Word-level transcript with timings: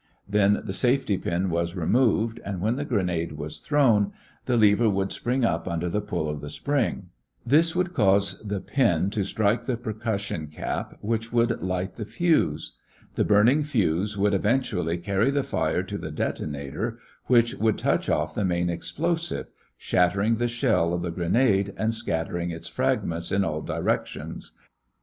Then 0.27 0.63
the 0.65 0.73
safety 0.73 1.15
pin 1.15 1.51
was 1.51 1.75
removed 1.75 2.39
and 2.43 2.59
when 2.59 2.75
the 2.75 2.85
grenade 2.85 3.33
was 3.33 3.59
thrown, 3.59 4.13
the 4.45 4.57
lever 4.57 4.89
would 4.89 5.11
spring 5.11 5.45
up 5.45 5.67
under 5.67 5.91
pull 6.01 6.27
of 6.27 6.41
the 6.41 6.49
spring 6.49 7.09
A. 7.45 7.49
This 7.49 7.75
would 7.75 7.93
cause 7.93 8.41
the 8.41 8.59
pin 8.61 9.09
B 9.09 9.09
to 9.11 9.23
strike 9.23 9.65
the 9.67 9.77
percussion 9.77 10.47
cap 10.47 10.93
C, 10.93 10.97
which 11.01 11.31
would 11.31 11.61
light 11.61 11.93
the 11.93 12.05
fuse 12.05 12.79
D. 12.79 13.01
The 13.13 13.23
burning 13.25 13.63
fuse 13.63 14.17
would 14.17 14.33
eventually 14.33 14.97
carry 14.97 15.29
the 15.29 15.43
fire 15.43 15.83
to 15.83 15.99
the 15.99 16.09
detonator 16.09 16.97
E, 16.99 17.03
which 17.27 17.53
would 17.57 17.77
touch 17.77 18.09
off 18.09 18.33
the 18.33 18.43
main 18.43 18.71
explosive, 18.71 19.51
shattering 19.77 20.37
the 20.37 20.47
shell 20.47 20.95
of 20.95 21.03
the 21.03 21.11
grenade 21.11 21.75
and 21.77 21.93
scattering 21.93 22.49
its 22.49 22.67
fragments 22.67 23.31
in 23.31 23.43
all 23.45 23.61
directions. 23.61 24.53